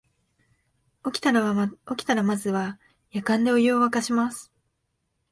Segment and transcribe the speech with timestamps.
[1.05, 2.79] 起きたらまずは
[3.11, 4.51] やかんでお湯をわかします